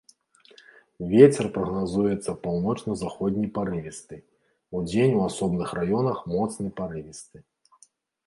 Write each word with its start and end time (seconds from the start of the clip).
Вецер 1.09 1.45
прагназуецца 1.57 2.31
паўночна-заходні 2.45 3.45
парывісты, 3.57 4.15
удзень 4.79 5.13
у 5.17 5.21
асобных 5.29 5.69
раёнах 5.81 6.17
моцны 6.33 6.67
парывісты. 6.81 7.37